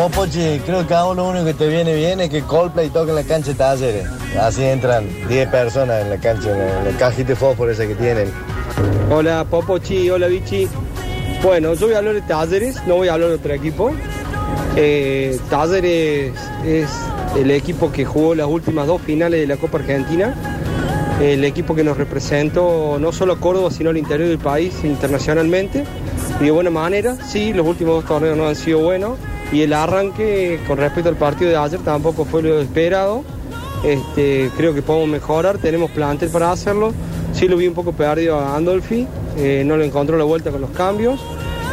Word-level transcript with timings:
Popochi, 0.00 0.58
creo 0.64 0.86
que 0.86 0.94
ahora 0.94 1.20
lo 1.20 1.28
único 1.28 1.44
que 1.44 1.52
te 1.52 1.68
viene 1.68 1.94
bien 1.94 2.22
es 2.22 2.30
que 2.30 2.40
Coldplay 2.40 2.88
toque 2.88 3.10
en 3.10 3.16
la 3.16 3.22
cancha 3.22 3.50
de 3.50 3.54
talleres. 3.56 4.06
Así 4.40 4.64
entran 4.64 5.06
10 5.28 5.48
personas 5.50 6.00
en 6.00 6.08
la 6.08 6.16
cancha, 6.16 6.52
en 6.52 6.86
la, 6.86 6.98
cajita 6.98 7.28
de 7.28 7.36
fósforo 7.36 7.70
esa 7.70 7.86
que 7.86 7.94
tienen. 7.94 8.32
Hola 9.10 9.44
Popochi, 9.44 10.08
hola 10.08 10.26
Bichi. 10.28 10.66
Bueno, 11.42 11.74
yo 11.74 11.84
voy 11.84 11.96
a 11.96 11.98
hablar 11.98 12.14
de 12.14 12.22
Talleres, 12.22 12.82
no 12.86 12.96
voy 12.96 13.08
a 13.08 13.12
hablar 13.12 13.28
de 13.28 13.34
otro 13.34 13.52
equipo. 13.52 13.92
Eh, 14.74 15.38
Talleres 15.50 16.32
es 16.64 16.88
el 17.36 17.50
equipo 17.50 17.92
que 17.92 18.06
jugó 18.06 18.34
las 18.34 18.46
últimas 18.46 18.86
dos 18.86 19.02
finales 19.02 19.40
de 19.40 19.46
la 19.46 19.58
Copa 19.58 19.76
Argentina. 19.76 20.34
El 21.20 21.44
equipo 21.44 21.74
que 21.74 21.84
nos 21.84 21.98
representó 21.98 22.96
no 22.98 23.12
solo 23.12 23.34
a 23.34 23.38
Córdoba, 23.38 23.70
sino 23.70 23.90
al 23.90 23.98
interior 23.98 24.30
del 24.30 24.38
país 24.38 24.82
internacionalmente. 24.82 25.84
Y 26.40 26.44
de 26.44 26.50
buena 26.52 26.70
manera, 26.70 27.16
sí, 27.16 27.52
los 27.52 27.66
últimos 27.66 27.96
dos 27.96 28.06
torneos 28.06 28.38
no 28.38 28.48
han 28.48 28.56
sido 28.56 28.78
buenos. 28.78 29.18
Y 29.52 29.62
el 29.62 29.72
arranque 29.72 30.60
con 30.66 30.78
respecto 30.78 31.08
al 31.08 31.16
partido 31.16 31.50
de 31.50 31.56
ayer 31.56 31.80
tampoco 31.80 32.24
fue 32.24 32.42
lo 32.42 32.60
esperado. 32.60 33.24
Este, 33.84 34.50
creo 34.56 34.74
que 34.74 34.82
podemos 34.82 35.08
mejorar, 35.08 35.58
tenemos 35.58 35.90
plantel 35.90 36.30
para 36.30 36.52
hacerlo. 36.52 36.92
Sí 37.32 37.48
lo 37.48 37.56
vi 37.56 37.66
un 37.66 37.74
poco 37.74 37.92
perdido 37.92 38.38
a 38.38 38.56
Andolfi, 38.56 39.06
eh, 39.36 39.62
no 39.64 39.76
le 39.76 39.86
encontró 39.86 40.16
la 40.18 40.24
vuelta 40.24 40.50
con 40.50 40.60
los 40.60 40.70
cambios. 40.70 41.20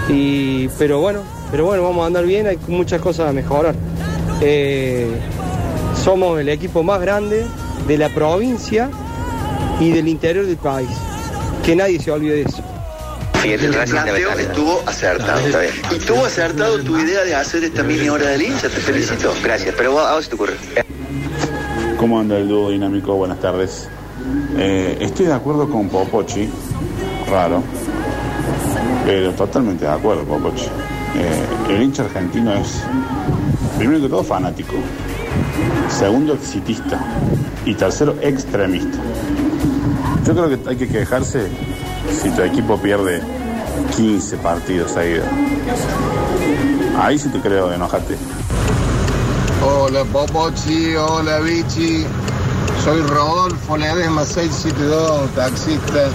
Y, 0.10 0.70
pero 0.80 1.02
bueno, 1.02 1.20
pero 1.52 1.66
bueno, 1.66 1.84
vamos 1.84 2.04
a 2.04 2.08
andar 2.08 2.26
bien, 2.26 2.48
hay 2.48 2.58
muchas 2.68 3.02
cosas 3.02 3.30
a 3.30 3.34
mejorar. 3.34 3.76
Eh, 4.42 5.08
somos 6.04 6.40
el 6.40 6.50
equipo 6.50 6.84
más 6.84 7.02
grande 7.02 7.46
de 7.88 7.98
la 7.98 8.10
provincia 8.10 8.90
y 9.80 9.92
del 9.92 10.08
interior 10.08 10.46
del 10.46 10.58
país. 10.58 10.90
Que 11.66 11.76
nadie 11.76 12.00
se 12.00 12.12
olvide 12.12 12.36
de 12.36 12.42
eso. 12.44 12.64
El 13.44 13.70
planteo 13.70 14.32
estuvo 14.38 14.84
acertado, 14.86 15.40
está 15.40 15.60
bien. 15.60 15.74
Y 15.92 15.96
estuvo 15.96 16.26
acertado 16.26 16.80
tu 16.80 16.98
idea 16.98 17.24
de 17.24 17.36
hacer 17.36 17.64
esta 17.64 17.84
mini 17.84 18.10
hora 18.10 18.28
del 18.28 18.42
hincha, 18.42 18.64
te 18.64 18.70
felicito. 18.70 19.34
Gracias, 19.44 19.74
pero 19.78 19.94
vos, 19.94 20.06
a 20.06 20.16
vos 20.16 20.24
se 20.24 20.30
te 20.30 20.36
ocurre. 20.36 20.54
¿Cómo 21.98 22.20
anda 22.20 22.38
el 22.38 22.48
dúo 22.48 22.70
dinámico? 22.70 23.16
Buenas 23.16 23.40
tardes. 23.40 23.88
Eh, 24.58 24.98
estoy 25.00 25.28
de 25.28 25.34
acuerdo 25.34 25.70
con 25.70 25.88
Popochi, 25.88 26.50
raro, 27.30 27.64
pero 29.06 29.32
totalmente 29.34 29.86
de 29.86 29.92
acuerdo, 29.92 30.24
Popochi. 30.24 30.66
Eh, 31.16 31.74
el 31.74 31.82
hincha 31.82 32.04
argentino 32.04 32.54
es, 32.54 32.82
primero 33.78 34.02
que 34.02 34.10
todo, 34.10 34.24
fanático, 34.24 34.74
segundo, 35.90 36.34
exitista 36.34 37.00
y 37.66 37.74
tercero, 37.76 38.16
extremista. 38.22 38.98
Yo 40.26 40.34
creo 40.34 40.50
que 40.50 40.70
hay 40.70 40.76
que 40.76 40.88
quejarse 40.88 41.48
si 42.12 42.30
tu 42.32 42.42
equipo 42.42 42.78
pierde 42.78 43.22
15 43.96 44.38
partidos 44.38 44.92
seguidos. 44.92 45.28
Ahí 47.00 47.20
sí 47.20 47.30
te 47.30 47.40
creo, 47.40 47.72
enojate. 47.72 48.18
Hola 49.64 50.04
Popochi, 50.06 50.96
hola 50.96 51.40
Bichi. 51.40 52.06
Soy 52.84 53.02
Rodolfo 53.02 53.76
Ledesma 53.76 54.24
672, 54.24 55.30
taxista, 55.36 56.10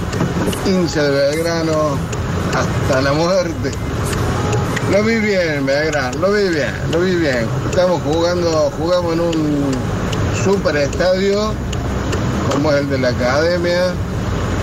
hincha 0.65 1.03
de 1.03 1.11
Belgrano, 1.11 1.97
hasta 2.55 3.03
la 3.03 3.13
muerte. 3.13 3.73
Lo 4.91 5.03
vi 5.05 5.17
bien, 5.17 5.67
Belgrano, 5.67 6.19
lo 6.19 6.33
vi 6.33 6.49
bien, 6.49 6.73
lo 6.93 7.01
vi 7.01 7.17
bien. 7.17 7.47
Estamos 7.69 8.01
jugando, 8.03 8.71
jugamos 8.79 9.13
en 9.13 9.21
un 9.21 9.73
super 10.45 10.77
estadio, 10.77 11.53
como 12.51 12.73
es 12.73 12.81
el 12.81 12.91
de 12.91 12.99
la 12.99 13.09
academia, 13.09 13.93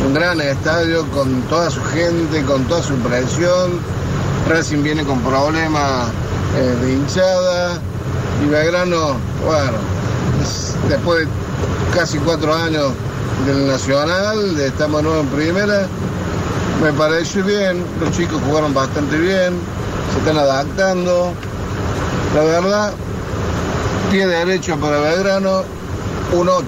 un 0.05 0.14
gran 0.14 0.39
estadio 0.42 1.05
con 1.11 1.42
toda 1.44 1.69
su 1.69 1.83
gente, 1.86 2.44
con 2.44 2.64
toda 2.66 2.81
su 2.81 2.95
presión. 2.95 3.80
Racing 4.47 4.81
viene 4.83 5.03
con 5.03 5.19
problemas 5.22 6.08
eh, 6.58 6.75
de 6.81 6.94
hinchada 6.94 7.78
y 8.44 8.50
Belgrano, 8.50 9.17
bueno, 9.45 9.78
es- 10.41 10.73
después 10.89 11.19
de 11.19 11.28
casi 11.95 12.17
cuatro 12.19 12.53
años 12.56 12.91
del 13.46 13.68
Nacional, 13.68 14.56
de- 14.56 14.68
estamos 14.68 15.03
nuevo 15.03 15.19
en 15.22 15.28
primera, 15.28 15.88
me 16.81 16.91
pareció 16.94 17.44
bien, 17.44 17.84
los 18.01 18.12
chicos 18.12 18.41
jugaron 18.47 18.74
bastante 18.74 19.18
bien, 19.18 19.53
se 20.13 20.19
están 20.19 20.38
adaptando. 20.38 21.34
La 22.35 22.41
verdad, 22.44 22.91
pie 24.12 24.25
derecho 24.25 24.78
para 24.78 25.00
Belgrano, 25.00 25.63
un 26.34 26.50
8. 26.50 26.66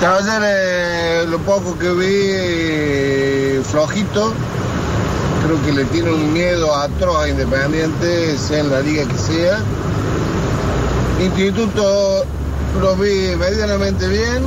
Talleres, 0.00 1.28
lo 1.28 1.38
poco 1.40 1.76
que 1.78 1.90
vi, 1.92 3.62
flojito. 3.64 4.32
Creo 5.44 5.62
que 5.62 5.72
le 5.72 5.84
tiene 5.86 6.10
un 6.10 6.32
miedo 6.32 6.74
atroz 6.74 7.24
a 7.24 7.28
Independiente, 7.28 8.38
sea 8.38 8.60
en 8.60 8.70
la 8.70 8.80
liga 8.80 9.04
que 9.06 9.18
sea. 9.18 9.58
Instituto 11.20 12.24
lo 12.80 12.96
vi 12.96 13.36
medianamente 13.36 14.08
bien. 14.08 14.42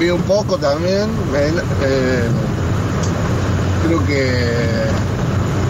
Vi 0.00 0.10
un 0.10 0.22
poco 0.22 0.58
también. 0.58 1.08
eh, 1.36 2.24
creo 3.86 4.04
que 4.04 4.50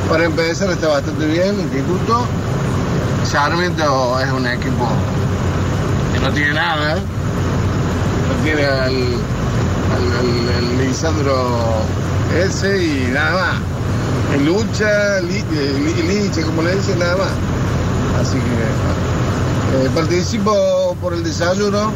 para 0.08 0.24
empezar 0.24 0.70
está 0.70 0.88
bastante 0.88 1.26
bien 1.26 1.60
Instituto. 1.60 2.24
Sarmiento 3.30 4.18
es 4.20 4.32
un 4.32 4.46
equipo 4.46 4.88
que 6.14 6.20
no 6.20 6.30
tiene 6.32 6.54
nada. 6.54 6.96
Tiene 8.44 8.64
al, 8.66 8.92
al, 8.92 10.78
Lisandro 10.86 11.34
ese 12.44 12.84
y 12.84 13.10
nada 13.12 13.32
más. 13.32 13.54
En 14.34 14.46
lucha, 14.46 15.20
li, 15.20 15.36
eh, 15.38 15.44
li- 15.78 16.02
como 16.42 16.62
le 16.62 16.74
dicen, 16.76 16.98
nada 16.98 17.16
más. 17.16 17.32
Así 18.20 18.36
que 18.38 19.86
eh, 19.86 19.90
participo 19.94 20.96
por 21.00 21.14
el 21.14 21.24
desayuno. 21.24 21.90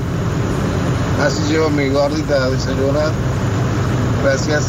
Así 1.24 1.42
llevo 1.52 1.68
mi 1.70 1.88
gordita 1.90 2.48
a. 2.48 3.10
Gracias. 4.22 4.64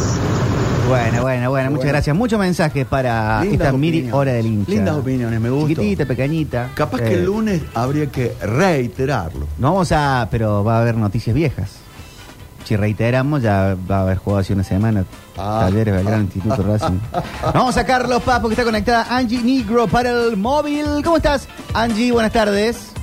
Bueno, 0.89 1.21
bueno, 1.21 1.49
bueno, 1.51 1.71
muchas 1.71 1.87
gracias. 1.87 2.15
Muchos 2.15 2.39
mensajes 2.39 2.83
para 2.85 3.41
Lindas 3.43 3.67
esta 3.67 3.77
mini 3.77 4.09
hora 4.11 4.33
del 4.33 4.47
hincha. 4.47 4.71
Lindas 4.71 4.95
opiniones, 4.97 5.39
me 5.39 5.49
gusta. 5.51 5.67
Chiquitita, 5.69 6.05
pequeñita. 6.05 6.69
Capaz 6.73 6.97
que 6.97 7.09
Eh, 7.09 7.13
el 7.13 7.25
lunes 7.25 7.61
habría 7.75 8.07
que 8.07 8.33
reiterarlo. 8.41 9.47
No 9.59 9.73
vamos 9.73 9.91
a, 9.91 10.27
pero 10.31 10.63
va 10.63 10.77
a 10.77 10.81
haber 10.81 10.95
noticias 10.95 11.35
viejas. 11.35 11.77
Si 12.65 12.75
reiteramos, 12.75 13.41
ya 13.43 13.75
va 13.89 13.97
a 13.99 14.01
haber 14.01 14.17
jugado 14.17 14.41
hace 14.41 14.53
una 14.53 14.63
semana. 14.63 15.05
Ah. 15.37 15.67
Talleres, 15.69 15.93
Belgrano, 15.93 16.23
Instituto 16.23 16.63
Racing. 16.63 16.99
Vamos 17.53 17.77
a 17.77 17.85
Carlos 17.85 18.21
Papo, 18.23 18.47
que 18.47 18.53
está 18.53 18.63
conectada 18.63 19.05
Angie 19.15 19.41
Negro 19.43 19.87
para 19.87 20.09
el 20.09 20.37
móvil. 20.37 20.85
¿Cómo 21.03 21.17
estás, 21.17 21.47
Angie? 21.73 22.11
Buenas 22.11 22.31
tardes. 22.31 22.93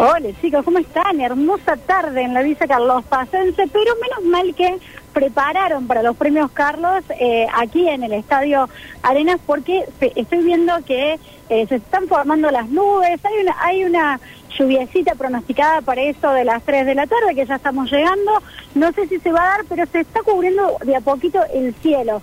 Hola 0.00 0.28
chicos, 0.40 0.64
¿cómo 0.64 0.78
están? 0.78 1.20
Hermosa 1.20 1.76
tarde 1.84 2.22
en 2.22 2.32
la 2.32 2.42
Villa 2.42 2.68
Carlos 2.68 3.04
Pacense, 3.08 3.64
pero 3.72 3.90
menos 4.00 4.30
mal 4.30 4.54
que 4.54 4.78
prepararon 5.18 5.88
para 5.88 6.00
los 6.04 6.16
premios 6.16 6.48
Carlos 6.52 7.02
eh, 7.18 7.48
aquí 7.52 7.88
en 7.88 8.04
el 8.04 8.12
Estadio 8.12 8.68
Arenas 9.02 9.40
porque 9.44 9.84
estoy 10.14 10.44
viendo 10.44 10.72
que 10.84 11.18
eh, 11.48 11.66
se 11.66 11.74
están 11.74 12.06
formando 12.06 12.52
las 12.52 12.68
nubes, 12.68 13.18
hay 13.24 13.42
una, 13.42 13.56
hay 13.58 13.84
una 13.84 14.20
lluviecita 14.56 15.16
pronosticada 15.16 15.80
para 15.80 16.02
eso 16.02 16.30
de 16.30 16.44
las 16.44 16.62
3 16.62 16.86
de 16.86 16.94
la 16.94 17.08
tarde 17.08 17.34
que 17.34 17.46
ya 17.46 17.56
estamos 17.56 17.90
llegando, 17.90 18.30
no 18.76 18.92
sé 18.92 19.08
si 19.08 19.18
se 19.18 19.32
va 19.32 19.42
a 19.42 19.56
dar, 19.56 19.64
pero 19.68 19.86
se 19.86 20.00
está 20.00 20.22
cubriendo 20.22 20.76
de 20.84 20.94
a 20.94 21.00
poquito 21.00 21.40
el 21.52 21.74
cielo. 21.82 22.22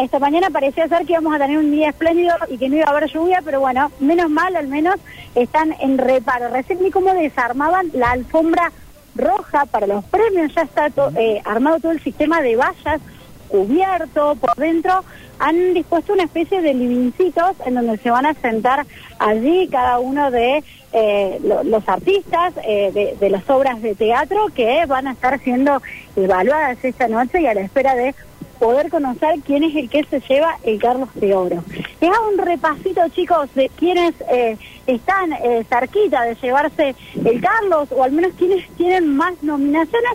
Esta 0.00 0.20
mañana 0.20 0.50
parecía 0.50 0.86
ser 0.86 1.06
que 1.06 1.14
íbamos 1.14 1.34
a 1.34 1.38
tener 1.38 1.58
un 1.58 1.72
día 1.72 1.88
espléndido 1.88 2.36
y 2.48 2.56
que 2.56 2.68
no 2.68 2.76
iba 2.76 2.84
a 2.86 2.90
haber 2.90 3.10
lluvia, 3.10 3.42
pero 3.44 3.58
bueno, 3.58 3.90
menos 3.98 4.30
mal, 4.30 4.54
al 4.54 4.68
menos 4.68 4.94
están 5.34 5.74
en 5.80 5.98
reparo. 5.98 6.50
Recién 6.50 6.78
vi 6.78 6.92
cómo 6.92 7.12
desarmaban 7.14 7.90
la 7.94 8.12
alfombra 8.12 8.70
roja 9.16 9.66
para 9.66 9.86
los 9.86 10.04
premios, 10.04 10.54
ya 10.54 10.62
está 10.62 10.90
to- 10.90 11.10
eh, 11.16 11.40
armado 11.44 11.80
todo 11.80 11.92
el 11.92 12.02
sistema 12.02 12.40
de 12.42 12.56
vallas 12.56 13.00
cubierto 13.48 14.34
por 14.36 14.54
dentro. 14.56 15.04
Han 15.38 15.74
dispuesto 15.74 16.12
una 16.14 16.24
especie 16.24 16.60
de 16.62 16.74
livincitos 16.74 17.52
en 17.66 17.74
donde 17.74 17.98
se 17.98 18.10
van 18.10 18.26
a 18.26 18.34
sentar 18.34 18.86
allí 19.18 19.68
cada 19.68 19.98
uno 19.98 20.30
de 20.30 20.62
eh, 20.92 21.38
lo- 21.42 21.62
los 21.64 21.86
artistas 21.88 22.54
eh, 22.64 22.90
de, 22.92 23.16
de 23.20 23.30
las 23.30 23.48
obras 23.50 23.82
de 23.82 23.94
teatro 23.94 24.46
que 24.54 24.86
van 24.86 25.06
a 25.08 25.12
estar 25.12 25.38
siendo 25.40 25.82
evaluadas 26.16 26.82
esta 26.82 27.06
noche 27.08 27.40
y 27.42 27.46
a 27.46 27.54
la 27.54 27.60
espera 27.60 27.94
de 27.94 28.14
poder 28.58 28.88
conocer 28.88 29.34
quién 29.44 29.64
es 29.64 29.76
el 29.76 29.90
que 29.90 30.04
se 30.04 30.20
lleva 30.20 30.56
el 30.64 30.78
Carlos 30.80 31.10
de 31.16 31.34
Oro. 31.34 31.62
Les 32.00 32.10
hago 32.10 32.28
un 32.30 32.38
repasito, 32.38 33.02
chicos, 33.10 33.50
de 33.54 33.68
quiénes 33.76 34.14
eh, 34.30 34.56
están 34.86 35.32
eh, 35.32 35.64
cerquita 35.68 36.22
de 36.22 36.34
llevarse 36.36 36.94
el 37.24 37.40
Carlos, 37.40 37.88
o 37.90 38.02
al 38.02 38.12
menos 38.12 38.32
quienes 38.38 38.68
tienen 38.76 39.16
más 39.16 39.34
nominaciones, 39.42 40.12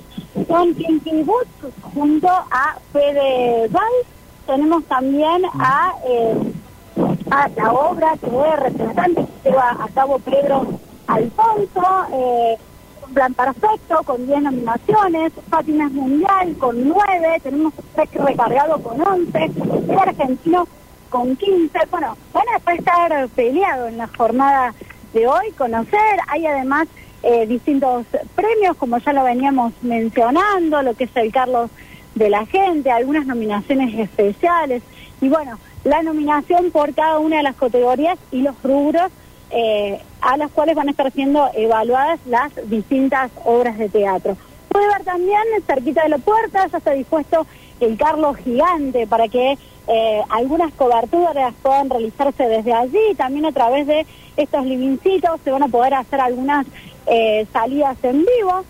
son 0.48 0.74
Pinky 0.74 1.24
Boots 1.24 1.50
junto 1.94 2.28
a 2.28 2.78
Fede 2.94 3.68
Val. 3.70 3.84
Tenemos 4.48 4.84
también 4.86 5.44
a, 5.60 5.94
eh, 6.06 6.36
a 7.30 7.48
la 7.50 7.72
obra 7.72 8.18
que 8.18 8.28
es 8.28 8.60
representante 8.60 9.26
que 9.44 9.50
lleva 9.50 9.72
a 9.72 9.88
cabo 9.94 10.20
Pedro 10.20 10.66
Alfonso, 11.08 12.06
eh, 12.14 12.58
plan 13.14 13.34
perfecto 13.34 14.02
con 14.06 14.26
10 14.26 14.42
nominaciones, 14.42 15.34
Fátima 15.50 15.90
Mundial 15.90 16.56
con 16.58 16.88
9, 16.88 17.42
tenemos 17.44 17.74
un 17.78 17.86
Rec 17.96 18.14
recargado 18.16 18.82
con 18.82 19.02
11, 19.02 19.52
el 19.90 20.00
argentino 20.00 20.68
con 21.12 21.36
15. 21.36 21.78
Bueno, 21.92 22.18
van 22.34 22.46
a 22.48 22.74
estar 22.74 23.30
peleados 23.30 23.90
en 23.90 23.98
la 24.00 24.08
jornada 24.08 24.74
de 25.14 25.28
hoy, 25.28 25.52
conocer. 25.56 26.20
Hay 26.28 26.48
además 26.48 26.88
eh, 27.22 27.46
distintos 27.46 28.06
premios, 28.34 28.76
como 28.78 28.98
ya 28.98 29.14
lo 29.14 29.24
veníamos 29.24 29.74
mencionando, 29.84 30.82
lo 30.82 30.96
que 30.96 31.04
es 31.04 31.16
el 31.16 31.32
Carlos 31.32 31.70
de 32.16 32.30
la 32.30 32.48
Gente, 32.48 32.90
algunas 32.90 33.28
nominaciones 33.28 33.94
especiales. 34.00 34.82
Y 35.20 35.30
bueno, 35.30 35.60
la 35.84 36.02
nominación 36.02 36.72
por 36.72 36.96
cada 36.96 37.20
una 37.20 37.38
de 37.38 37.44
las 37.44 37.56
categorías 37.56 38.18
y 38.32 38.42
los 38.42 38.56
rubros 38.64 39.12
eh, 39.52 40.02
a 40.22 40.38
las 40.38 40.50
cuales 40.52 40.76
van 40.76 40.88
a 40.88 40.92
estar 40.92 41.12
siendo 41.12 41.50
evaluadas 41.54 42.20
las 42.26 42.52
distintas 42.70 43.30
obras 43.44 43.78
de 43.78 43.90
teatro. 43.90 44.38
Puede 44.70 44.88
ver 44.88 45.04
también 45.04 45.42
cerquita 45.68 46.04
de 46.04 46.10
la 46.10 46.20
puerta, 46.20 46.66
ya 46.68 46.78
está 46.78 46.92
dispuesto 46.92 47.46
el 47.82 47.98
Carlos 47.98 48.38
Gigante 48.38 49.08
para 49.08 49.28
que 49.28 49.58
eh, 49.88 50.22
algunas 50.30 50.74
coberturas 50.74 51.54
puedan 51.62 51.90
realizarse 51.90 52.48
desde 52.48 52.74
allí, 52.74 53.16
también 53.18 53.46
a 53.46 53.52
través 53.52 53.88
de 53.88 54.06
estos 54.38 54.66
livincitos 54.66 55.40
se 55.44 55.52
van 55.52 55.64
a 55.64 55.68
poder 55.68 55.94
hacer 55.94 56.22
algunas 56.22 56.66
eh, 57.08 57.46
salidas 57.52 57.98
en 58.04 58.20
vivo. 58.20 58.64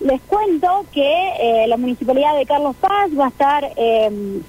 Les 0.00 0.20
cuento 0.22 0.84
que 0.92 1.28
eh, 1.40 1.66
la 1.66 1.76
Municipalidad 1.76 2.36
de 2.36 2.44
Carlos 2.46 2.76
Paz 2.76 3.10
va 3.18 3.26
a 3.26 3.28
estar 3.28 3.72
eh, 3.76 4.40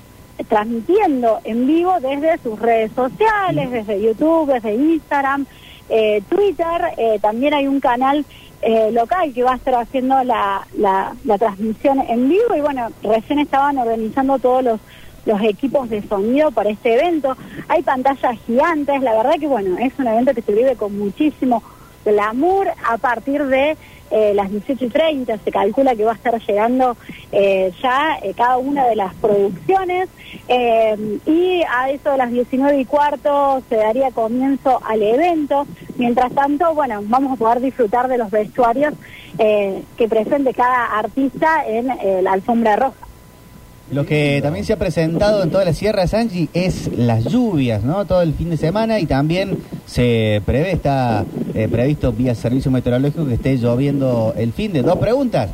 transmitiendo 0.50 1.40
en 1.44 1.66
vivo 1.66 1.94
desde 2.02 2.38
sus 2.40 2.60
redes 2.60 2.92
sociales, 2.94 3.72
desde 3.72 4.02
YouTube, 4.02 4.52
desde 4.52 4.74
Instagram, 4.76 5.46
eh, 5.88 6.22
Twitter. 6.28 6.94
eh, 6.98 7.20
también 7.22 7.54
hay 7.54 7.68
un 7.68 7.80
canal 7.80 8.26
eh, 8.62 8.92
local 8.92 9.32
que 9.34 9.44
va 9.44 9.54
a 9.54 9.56
estar 9.56 9.76
haciendo 9.76 10.24
la, 10.24 10.68
la, 10.78 11.16
la 11.24 11.38
transmisión 11.38 12.04
en 12.10 12.28
vivo 12.28 12.56
y 12.58 12.62
bueno, 12.62 12.90
recién 13.04 13.40
estaban 13.40 13.78
organizando 13.78 14.40
todos 14.40 14.64
los 14.64 14.80
los 15.26 15.42
equipos 15.42 15.90
de 15.90 16.02
sonido 16.08 16.52
para 16.52 16.70
este 16.70 16.94
evento. 16.94 17.36
Hay 17.68 17.82
pantallas 17.84 18.38
gigantes, 18.46 19.02
la 19.02 19.16
verdad 19.16 19.40
que 19.40 19.48
bueno, 19.48 19.78
es 19.78 19.94
un 19.98 20.08
evento 20.08 20.34
que 20.34 20.42
se 20.42 20.54
vive 20.54 20.76
con 20.76 20.98
muchísimo 20.98 21.64
glamour 22.04 22.68
a 22.88 22.98
partir 22.98 23.44
de 23.46 23.76
eh, 24.12 24.34
las 24.36 24.52
18 24.52 24.86
y 24.86 24.90
30, 24.90 25.38
se 25.40 25.52
calcula 25.52 25.96
que 25.96 26.06
va 26.06 26.12
a 26.12 26.16
estar 26.16 26.40
llegando 26.40 26.96
eh, 27.32 27.74
ya 27.82 28.20
eh, 28.22 28.34
cada 28.38 28.58
una 28.58 28.86
de 28.86 28.96
las 28.96 29.16
producciones 29.16 30.10
eh, 30.48 31.20
y 31.26 31.64
a 31.64 31.90
eso 31.90 32.12
de 32.12 32.18
las 32.18 32.32
19 32.32 32.80
y 32.80 32.86
cuarto 32.86 33.64
se 33.68 33.78
daría 33.78 34.12
comienzo 34.12 34.80
al 34.86 35.02
evento. 35.02 35.66
Mientras 35.98 36.34
tanto, 36.34 36.74
bueno, 36.76 37.02
vamos 37.06 37.34
a 37.34 37.36
poder 37.36 37.62
disfrutar 37.62 38.08
de 38.08 38.18
los 38.18 38.30
vestuarios 38.30 38.94
eh, 39.38 39.84
que 39.98 40.08
presente 40.08 40.54
cada 40.54 40.98
artista 40.98 41.66
en 41.68 41.90
eh, 41.90 42.22
la 42.22 42.34
alfombra 42.34 42.76
roja. 42.76 43.05
Lo 43.92 44.04
que 44.04 44.40
también 44.42 44.66
se 44.66 44.74
ha 44.74 44.78
presentado 44.78 45.44
en 45.44 45.52
toda 45.52 45.64
la 45.64 45.74
Sierra 45.74 46.08
Sanchi 46.08 46.50
es 46.54 46.90
las 46.98 47.26
lluvias, 47.26 47.84
¿no? 47.84 48.06
Todo 48.06 48.24
el 48.24 48.34
fin 48.34 48.50
de 48.50 48.58
semana 48.58 49.00
y 49.00 49.06
también 49.06 49.60
se 49.86 50.42
prevé, 50.44 50.72
está 50.72 51.24
eh, 51.54 51.68
previsto 51.72 52.12
vía 52.12 52.34
servicio 52.34 52.72
meteorológico 52.72 53.28
que 53.28 53.36
esté 53.36 53.58
lloviendo 53.58 54.34
el 54.38 54.54
fin 54.54 54.74
de. 54.74 54.82
Dos 54.82 54.98
preguntas. 54.98 55.52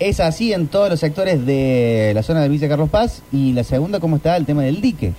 ¿Es 0.00 0.18
así 0.18 0.52
en 0.52 0.66
todos 0.66 0.90
los 0.90 0.98
sectores 0.98 1.46
de 1.46 2.12
la 2.14 2.22
zona 2.22 2.40
de 2.40 2.48
Villa 2.48 2.68
Carlos 2.68 2.90
Paz? 2.90 3.22
Y 3.32 3.52
la 3.52 3.62
segunda, 3.62 4.00
¿cómo 4.00 4.16
está 4.16 4.36
el 4.36 4.46
tema 4.46 4.62
del 4.62 4.80
dique? 4.80 5.12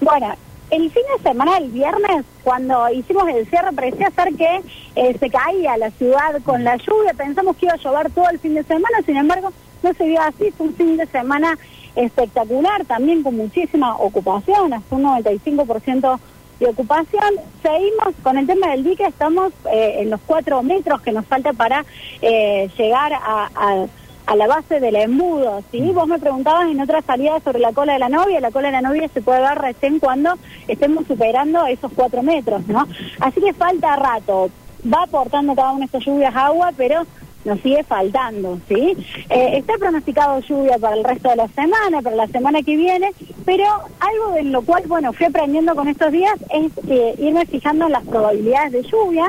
Bueno, 0.00 0.34
el 0.70 0.90
fin 0.90 1.02
de 1.16 1.22
semana, 1.22 1.58
el 1.58 1.70
viernes, 1.70 2.24
cuando 2.44 2.88
hicimos 2.90 3.28
el 3.28 3.46
cierre, 3.48 3.72
parecía 3.72 4.10
ser 4.10 4.34
que 4.34 4.62
eh, 4.96 5.16
se 5.18 5.30
caía 5.30 5.76
la 5.76 5.90
ciudad 5.92 6.40
con 6.44 6.62
la 6.62 6.76
lluvia. 6.76 7.14
Pensamos 7.16 7.56
que 7.56 7.66
iba 7.66 7.74
a 7.74 7.78
llover 7.78 8.10
todo 8.10 8.28
el 8.30 8.38
fin 8.38 8.54
de 8.54 8.62
semana, 8.64 8.98
sin 9.04 9.16
embargo, 9.16 9.52
no 9.82 9.92
se 9.94 10.04
vio 10.06 10.20
así. 10.20 10.50
Fue 10.56 10.66
un 10.68 10.74
fin 10.74 10.96
de 10.96 11.06
semana 11.06 11.58
espectacular, 11.96 12.84
también 12.84 13.22
con 13.22 13.36
muchísima 13.36 13.96
ocupación, 13.96 14.72
hasta 14.72 14.94
un 14.96 15.02
95% 15.04 16.18
de 16.60 16.66
ocupación. 16.66 17.34
Seguimos 17.62 18.14
con 18.22 18.38
el 18.38 18.46
tema 18.46 18.68
del 18.68 18.84
dique, 18.84 19.04
estamos 19.04 19.52
eh, 19.72 19.96
en 20.00 20.10
los 20.10 20.20
cuatro 20.26 20.62
metros 20.62 21.00
que 21.02 21.12
nos 21.12 21.26
falta 21.26 21.52
para 21.52 21.84
eh, 22.22 22.68
llegar 22.76 23.12
a, 23.12 23.48
a- 23.54 23.86
a 24.26 24.36
la 24.36 24.46
base 24.46 24.78
del 24.78 24.94
embudo, 24.96 25.62
¿sí? 25.72 25.80
Vos 25.94 26.06
me 26.06 26.18
preguntabas 26.18 26.68
en 26.68 26.78
otra 26.82 27.00
salida 27.00 27.40
sobre 27.42 27.60
la 27.60 27.72
cola 27.72 27.94
de 27.94 27.98
la 27.98 28.10
novia, 28.10 28.40
la 28.40 28.50
cola 28.50 28.68
de 28.68 28.72
la 28.72 28.82
novia 28.82 29.08
se 29.08 29.22
puede 29.22 29.40
ver 29.40 29.56
recién 29.56 30.00
cuando 30.00 30.34
estemos 30.66 31.06
superando 31.06 31.64
esos 31.64 31.90
cuatro 31.96 32.22
metros, 32.22 32.60
¿no? 32.68 32.86
Así 33.20 33.40
que 33.40 33.54
falta 33.54 33.96
rato, 33.96 34.50
va 34.84 35.04
aportando 35.04 35.54
cada 35.54 35.70
una 35.70 35.78
de 35.78 35.84
estas 35.86 36.04
lluvias 36.04 36.36
agua, 36.36 36.72
pero 36.76 37.06
nos 37.44 37.60
sigue 37.60 37.82
faltando, 37.84 38.58
¿sí? 38.68 38.96
Eh, 39.30 39.58
está 39.58 39.74
pronosticado 39.78 40.40
lluvia 40.40 40.78
para 40.78 40.96
el 40.96 41.04
resto 41.04 41.30
de 41.30 41.36
la 41.36 41.48
semana, 41.48 42.02
para 42.02 42.16
la 42.16 42.26
semana 42.26 42.62
que 42.62 42.76
viene, 42.76 43.12
pero 43.44 43.64
algo 44.00 44.36
en 44.36 44.52
lo 44.52 44.62
cual, 44.62 44.84
bueno, 44.86 45.12
fui 45.12 45.26
aprendiendo 45.26 45.74
con 45.74 45.88
estos 45.88 46.12
días 46.12 46.34
es 46.50 46.72
eh, 46.88 47.14
irme 47.18 47.46
fijando 47.46 47.86
en 47.86 47.92
las 47.92 48.04
probabilidades 48.04 48.72
de 48.72 48.82
lluvia. 48.82 49.26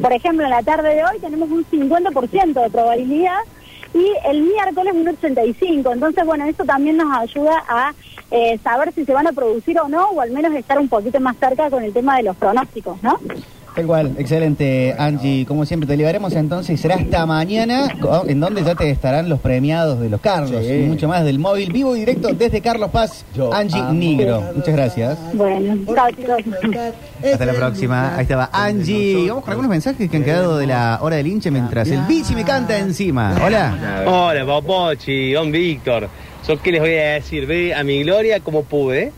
Por 0.00 0.12
ejemplo, 0.12 0.44
en 0.44 0.50
la 0.50 0.62
tarde 0.62 0.94
de 0.94 1.04
hoy 1.04 1.18
tenemos 1.20 1.50
un 1.50 1.64
50% 1.64 2.62
de 2.62 2.70
probabilidad 2.70 3.38
y 3.94 4.12
el 4.28 4.42
miércoles 4.42 4.94
un 4.94 5.06
85%. 5.06 5.92
Entonces, 5.92 6.24
bueno, 6.24 6.44
eso 6.46 6.64
también 6.64 6.96
nos 6.96 7.16
ayuda 7.16 7.62
a 7.68 7.92
eh, 8.30 8.58
saber 8.62 8.92
si 8.94 9.04
se 9.04 9.12
van 9.12 9.26
a 9.26 9.32
producir 9.32 9.78
o 9.80 9.88
no, 9.88 10.10
o 10.10 10.20
al 10.20 10.30
menos 10.30 10.54
estar 10.54 10.78
un 10.78 10.88
poquito 10.88 11.20
más 11.20 11.36
cerca 11.36 11.70
con 11.70 11.82
el 11.82 11.92
tema 11.92 12.16
de 12.16 12.24
los 12.24 12.36
pronósticos, 12.36 13.02
¿no? 13.02 13.18
Igual, 13.76 14.14
excelente, 14.18 14.94
Angie. 14.98 15.46
Como 15.46 15.64
siempre, 15.64 15.86
te 15.86 15.96
liberaremos 15.96 16.32
entonces. 16.34 16.80
Será 16.80 16.96
hasta 16.96 17.24
mañana, 17.24 17.88
en 18.26 18.40
donde 18.40 18.64
ya 18.64 18.74
te 18.74 18.90
estarán 18.90 19.28
los 19.28 19.38
premiados 19.40 20.00
de 20.00 20.08
los 20.10 20.20
Carlos 20.20 20.64
Sí. 20.66 20.72
y 20.74 20.78
mucho 20.86 21.08
más 21.08 21.24
del 21.24 21.38
móvil 21.38 21.72
vivo 21.72 21.94
y 21.96 22.00
directo 22.00 22.28
desde 22.34 22.60
Carlos 22.60 22.90
Paz, 22.90 23.24
Yo 23.34 23.52
Angie. 23.54 23.80
Nigro. 23.92 24.42
Muchas 24.54 24.74
gracias. 24.74 25.18
Bueno. 25.34 25.76
Hasta 27.32 27.46
la 27.46 27.52
próxima. 27.52 28.16
Ahí 28.16 28.22
estaba 28.22 28.50
Angie. 28.52 29.28
Vamos 29.28 29.44
con 29.44 29.52
algunos 29.52 29.70
mensajes 29.70 30.10
que 30.10 30.16
han 30.16 30.24
quedado 30.24 30.58
de 30.58 30.66
la 30.66 30.98
hora 31.00 31.16
del 31.16 31.26
hinche 31.26 31.50
mientras 31.50 31.88
el 31.88 32.00
bici 32.02 32.34
me 32.34 32.44
canta 32.44 32.78
encima. 32.78 33.36
Hola. 33.44 34.04
Hola, 34.06 34.44
Popochi, 34.44 35.32
don 35.32 35.50
Víctor. 35.52 36.08
Yo 36.46 36.60
qué 36.60 36.72
les 36.72 36.80
voy 36.80 36.94
a 36.94 37.12
decir, 37.14 37.46
ve 37.46 37.74
a 37.74 37.84
mi 37.84 38.02
gloria 38.02 38.40
como 38.40 38.64
pude, 38.64 39.12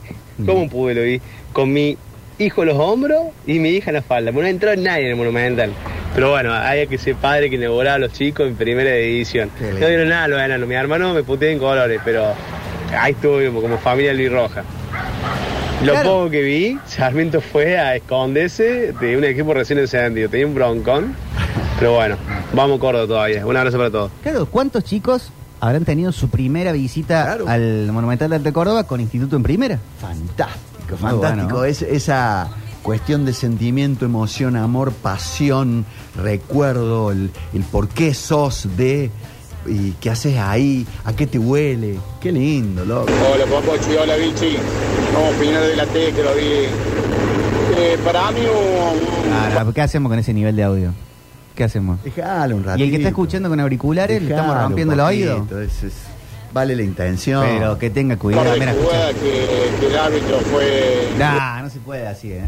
como 0.44 0.68
pude 0.68 0.94
lo 0.94 1.02
vi, 1.02 1.20
con 1.52 1.72
mi 1.72 1.96
hijo 2.44 2.62
en 2.62 2.68
los 2.68 2.78
hombros 2.78 3.22
y 3.46 3.58
mi 3.58 3.70
hija 3.70 3.90
en 3.90 3.94
la 3.94 4.02
falda. 4.02 4.30
Bueno, 4.30 4.48
no 4.48 4.50
entró 4.50 4.76
nadie 4.76 5.04
en 5.04 5.10
el 5.10 5.16
Monumental. 5.16 5.72
Pero 6.14 6.30
bueno, 6.30 6.52
hay 6.52 6.86
que 6.86 6.98
ser 6.98 7.14
padre 7.16 7.48
que 7.48 7.56
inauguraba 7.56 7.96
a 7.96 7.98
los 7.98 8.12
chicos 8.12 8.46
en 8.46 8.54
primera 8.54 8.90
lindo. 8.94 9.48
No 9.80 9.86
dieron 9.88 10.08
nada 10.08 10.24
a 10.24 10.28
los 10.28 10.40
enanos. 10.40 10.68
Mi 10.68 10.74
hermano 10.74 11.14
me 11.14 11.22
puteé 11.22 11.52
en 11.52 11.58
colores, 11.58 12.00
pero 12.04 12.34
ahí 12.98 13.12
estuvimos 13.12 13.62
como 13.62 13.78
familia 13.78 14.12
Luis 14.12 14.30
Roja. 14.30 14.62
Lo 15.84 15.92
Claro. 15.94 16.08
poco 16.10 16.30
que 16.30 16.42
vi, 16.42 16.78
Sarmiento 16.86 17.40
fue 17.40 17.76
a 17.78 17.96
esconderse 17.96 18.92
de 18.92 19.16
un 19.16 19.24
equipo 19.24 19.52
recién 19.54 19.78
encendido. 19.78 20.28
Tenía 20.28 20.46
un 20.46 20.54
broncón. 20.54 21.14
Pero 21.78 21.94
bueno, 21.94 22.16
vamos 22.52 22.78
Córdoba 22.78 23.06
todavía. 23.06 23.44
Un 23.44 23.56
abrazo 23.56 23.78
para 23.78 23.90
todos. 23.90 24.10
Claro, 24.22 24.46
¿cuántos 24.46 24.84
chicos 24.84 25.32
habrán 25.60 25.84
tenido 25.84 26.12
su 26.12 26.28
primera 26.28 26.70
visita 26.72 27.24
Claro. 27.24 27.48
al 27.48 27.90
Monumental 27.90 28.30
de 28.30 28.36
Alta 28.36 28.52
Córdoba 28.52 28.84
con 28.86 29.00
Instituto 29.00 29.34
en 29.34 29.42
primera? 29.42 29.78
Fantástico, 30.00 30.71
Fantástico. 30.96 31.46
bueno. 31.58 31.64
Es, 31.64 31.82
esa 31.82 32.48
cuestión 32.82 33.24
de 33.24 33.32
sentimiento, 33.32 34.04
emoción, 34.04 34.56
amor, 34.56 34.92
pasión, 34.92 35.84
recuerdo, 36.16 37.10
el, 37.12 37.30
el 37.52 37.62
por 37.62 37.88
qué 37.88 38.12
sos 38.14 38.68
de 38.76 39.10
y 39.66 39.92
qué 40.00 40.10
haces 40.10 40.38
ahí, 40.38 40.84
a 41.04 41.12
qué 41.14 41.26
te 41.26 41.38
huele. 41.38 41.96
Qué 42.20 42.32
lindo, 42.32 42.84
loco. 42.84 43.12
Hola 43.32 43.44
Popochi, 43.46 43.94
hola 43.96 44.16
Vichy. 44.16 44.56
Vamos 45.14 45.32
a 45.32 45.36
opinar 45.36 45.62
de 45.62 45.76
la 45.76 45.86
T 45.86 46.12
que 46.12 46.22
lo 46.22 46.34
vi. 46.34 46.42
Eh, 47.78 47.98
para 48.04 48.30
mí 48.32 48.40
un, 48.40 49.32
Ah, 49.32 49.64
¿Qué 49.74 49.80
hacemos 49.80 50.10
con 50.10 50.18
ese 50.18 50.34
nivel 50.34 50.56
de 50.56 50.64
audio? 50.64 50.92
¿Qué 51.54 51.64
hacemos? 51.64 52.02
Déjalo 52.02 52.56
un 52.56 52.64
ratito. 52.64 52.82
Y 52.82 52.86
el 52.86 52.90
que 52.90 52.96
está 52.96 53.08
escuchando 53.10 53.48
con 53.48 53.60
auriculares, 53.60 54.20
le 54.22 54.28
estamos 54.30 54.50
Dejalo 54.52 54.68
rompiendo 54.68 54.94
el 54.94 55.00
oído. 55.00 55.46
es- 55.60 55.82
es- 55.84 55.92
vale 56.52 56.76
la 56.76 56.82
intención. 56.82 57.44
Pero 57.44 57.78
que 57.78 57.90
tenga 57.90 58.16
cuidado. 58.16 58.52
Mira, 58.58 58.74
que, 58.74 59.80
que 59.80 59.86
el 59.86 59.96
árbitro 59.96 60.38
fue... 60.40 61.08
Nah, 61.18 61.62
no 61.62 61.70
se 61.70 61.80
puede 61.80 62.06
así, 62.06 62.32
¿eh? 62.32 62.46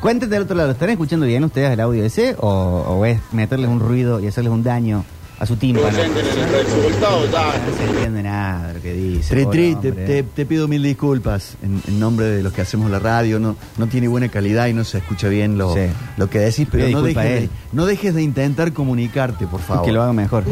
Cuéntate 0.00 0.32
del 0.32 0.42
otro 0.42 0.56
lado, 0.56 0.72
¿están 0.72 0.90
escuchando 0.90 1.26
bien 1.26 1.44
ustedes 1.44 1.70
el 1.70 1.80
audio 1.80 2.04
ese? 2.04 2.34
¿O, 2.40 2.48
o 2.48 3.06
es 3.06 3.20
meterles 3.30 3.68
un 3.70 3.78
ruido 3.78 4.18
y 4.18 4.26
hacerles 4.26 4.52
un 4.52 4.64
daño 4.64 5.04
a 5.42 5.46
su 5.46 5.56
tímpano? 5.56 5.88
presente 5.88 6.20
en 6.20 6.26
el 6.26 6.64
resultado 6.64 7.26
ya. 7.32 7.64
No 7.68 7.76
se 7.76 7.84
entiende 7.90 8.22
nada 8.22 8.68
de 8.68 8.74
lo 8.74 8.80
que 8.80 8.92
dice. 8.92 9.34
Tri, 9.34 9.46
tri, 9.46 9.74
te, 9.74 9.88
hombre. 9.88 10.06
te- 10.06 10.22
te 10.22 10.46
pido 10.46 10.68
mil 10.68 10.82
disculpas 10.84 11.56
en, 11.64 11.82
en 11.88 11.98
nombre 11.98 12.26
de 12.26 12.42
los 12.44 12.52
que 12.52 12.60
hacemos 12.60 12.88
la 12.92 13.00
radio. 13.00 13.40
No, 13.40 13.56
no 13.76 13.86
tiene 13.88 14.06
buena 14.06 14.28
calidad 14.28 14.68
y 14.68 14.72
no 14.72 14.84
se 14.84 14.98
escucha 14.98 15.28
bien 15.28 15.58
lo, 15.58 15.74
Sí. 15.74 15.80
lo 16.16 16.30
que 16.30 16.38
decís, 16.38 16.68
pero 16.70 16.88
no 16.90 17.02
dejes, 17.02 17.24
de, 17.24 17.48
no 17.72 17.86
dejes 17.86 18.14
de 18.14 18.22
intentar 18.22 18.72
comunicarte, 18.72 19.48
por 19.48 19.60
favor. 19.60 19.84
Que 19.84 19.90
lo 19.92 20.00
haga 20.02 20.12
mejor. 20.12 20.44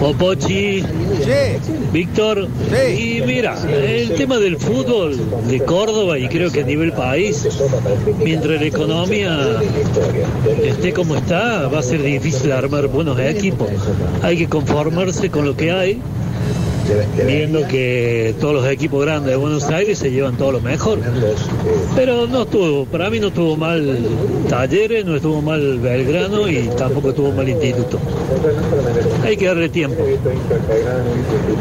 Popochi, 0.00 0.82
Sí, 0.82 1.72
Víctor, 1.92 2.48
Sí. 2.70 3.18
y 3.20 3.22
mira, 3.26 3.56
el 3.70 4.12
tema 4.14 4.36
del 4.38 4.58
fútbol 4.58 5.16
de 5.48 5.60
Córdoba 5.64 6.18
y 6.18 6.28
creo 6.28 6.50
que 6.52 6.60
a 6.60 6.64
nivel 6.64 6.92
país, 6.92 7.46
mientras 8.22 8.60
la 8.60 8.66
economía 8.66 9.38
esté 10.62 10.92
como 10.92 11.16
está, 11.16 11.68
va 11.68 11.78
a 11.78 11.82
ser 11.82 12.02
difícil 12.02 12.52
armar 12.52 12.88
buenos 12.88 13.18
equipos. 13.18 13.68
Hay 14.22 14.38
que 14.38 14.48
conformarse 14.48 15.30
con 15.30 15.44
lo 15.44 15.56
que 15.56 15.70
hay 15.70 16.00
viendo 17.26 17.66
que 17.66 18.34
todos 18.40 18.54
los 18.54 18.66
equipos 18.68 19.04
grandes 19.04 19.30
de 19.30 19.36
Buenos 19.36 19.68
Aires 19.68 19.98
se 19.98 20.10
llevan 20.10 20.36
todo 20.36 20.52
lo 20.52 20.60
mejor. 20.60 20.98
Pero 21.94 22.26
no 22.26 22.42
estuvo, 22.42 22.84
para 22.86 23.10
mí 23.10 23.20
no 23.20 23.28
estuvo 23.28 23.56
mal 23.56 23.98
Talleres, 24.48 25.04
no 25.04 25.16
estuvo 25.16 25.40
mal 25.40 25.78
Belgrano 25.78 26.48
y 26.48 26.68
tampoco 26.76 27.10
estuvo 27.10 27.32
mal 27.32 27.48
Instituto. 27.48 27.98
Hay 29.24 29.36
que 29.36 29.46
darle 29.46 29.68
tiempo. 29.68 30.02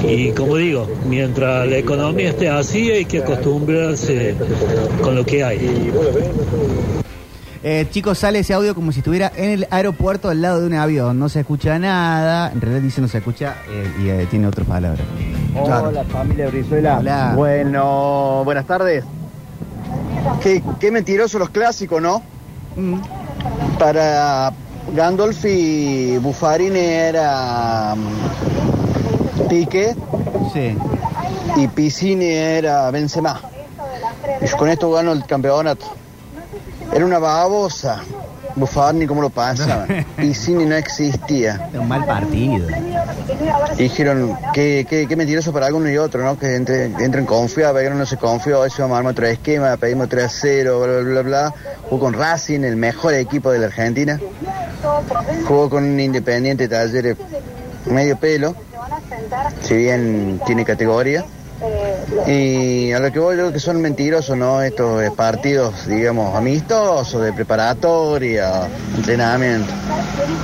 Y 0.08 0.32
como 0.32 0.58
digo, 0.58 0.88
mientras 1.08 1.68
la 1.68 1.78
economía 1.78 2.30
esté 2.30 2.50
así 2.50 2.92
hay 2.92 3.06
que 3.06 3.20
acostumbrarse 3.20 4.36
con 5.02 5.16
lo 5.16 5.26
que 5.26 5.44
hay. 5.44 5.92
Eh, 7.66 7.88
chicos, 7.92 8.20
sale 8.20 8.40
ese 8.40 8.54
audio 8.54 8.76
como 8.76 8.92
si 8.92 9.00
estuviera 9.00 9.32
en 9.38 9.50
el 9.52 9.68
aeropuerto 9.72 10.28
al 10.28 10.42
lado 10.42 10.60
de 10.60 10.68
un 10.68 10.74
avión. 10.74 11.18
No 11.18 11.30
se 11.30 11.40
escucha 11.40 11.80
nada. 11.80 12.52
En 12.52 12.60
realidad 12.60 12.82
dice 12.82 13.00
no 13.00 13.08
se 13.08 13.20
escucha 13.20 13.56
eh, 13.70 13.90
y 14.04 14.10
eh, 14.10 14.28
tiene 14.30 14.48
otras 14.48 14.68
palabras. 14.68 15.06
Hola 15.56 16.04
familia 16.04 16.48
Brizuela. 16.48 16.98
Hola. 17.00 17.34
Bueno, 17.36 18.42
buenas 18.44 18.66
tardes. 18.66 19.06
Qué, 20.42 20.62
qué 20.80 20.92
mentirosos 20.92 21.40
los 21.40 21.50
clásicos, 21.52 22.02
¿no? 22.02 22.22
Mm. 22.76 23.00
Para 23.80 24.52
Gandolfi, 24.94 26.18
Buffarini 26.18 26.80
era 26.80 27.96
mm, 27.96 29.48
Pique 29.48 29.96
Sí. 30.52 30.76
y 31.56 31.68
Piscini 31.70 32.26
era 32.26 32.92
Benzema. 32.92 33.40
Y 34.42 34.50
con 34.58 34.68
esto 34.68 34.92
ganó 34.92 35.14
el 35.14 35.26
campeonato. 35.26 35.86
Era 36.94 37.06
una 37.06 37.20
babosa. 37.20 38.02
Buffarini, 38.56 39.08
¿cómo 39.08 39.22
lo 39.22 39.32
pasaba? 39.32 39.88
Piscini 40.18 40.66
no 40.66 40.76
existía. 40.76 41.70
Un 41.74 41.88
mal 41.88 42.06
partido. 42.06 42.68
Y 43.78 43.84
dijeron 43.84 44.38
que, 44.54 44.86
que, 44.88 45.08
que 45.08 45.16
mentiroso 45.16 45.52
para 45.52 45.66
alguno 45.66 45.90
y 45.90 45.98
otro, 45.98 46.24
¿no? 46.24 46.38
Que 46.38 46.56
entre, 46.56 46.86
entren 46.86 47.26
confiados, 47.26 47.76
Belgrano 47.76 48.00
no 48.00 48.06
se 48.06 48.18
confió, 48.18 48.64
eso 48.64 48.84
vamos 48.84 48.96
a 48.96 48.98
armar 49.00 49.12
otro 49.14 49.26
esquema, 49.26 49.76
pedimos 49.78 50.08
3 50.08 50.26
a 50.26 50.30
0, 50.30 50.80
bla, 50.80 50.88
bla, 50.88 51.02
bla, 51.02 51.22
bla. 51.22 51.54
Jugó 51.90 52.00
con 52.00 52.14
Racing, 52.14 52.62
el 52.62 52.76
mejor 52.76 53.16
equipo 53.16 53.52
de 53.52 53.60
la 53.60 53.66
Argentina. 53.68 54.20
Jugó 55.48 55.70
con 55.70 55.84
un 55.84 56.00
Independiente 56.00 56.68
Talleres 56.68 57.18
medio 57.86 58.18
pelo, 58.18 58.56
si 59.62 59.76
bien 59.76 60.40
tiene 60.46 60.64
categoría. 60.64 61.26
Y 62.28 62.92
a 62.94 63.00
lo 63.00 63.12
que 63.12 63.20
voy 63.20 63.36
yo 63.36 63.42
creo 63.44 63.54
que 63.54 63.60
son 63.60 63.82
mentirosos, 63.82 64.38
¿no? 64.38 64.62
Estos 64.62 65.04
eh, 65.04 65.12
partidos, 65.16 65.88
digamos, 65.88 66.36
amistosos, 66.36 67.22
de 67.22 67.34
preparatoria, 67.34 68.68
entrenamiento. 68.96 69.72